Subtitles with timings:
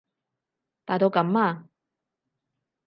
[0.83, 1.67] 大到噉啊？